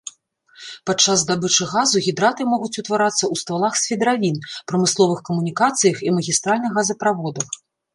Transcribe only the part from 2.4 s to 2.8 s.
могуць